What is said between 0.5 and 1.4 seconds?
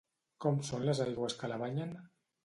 són les aigües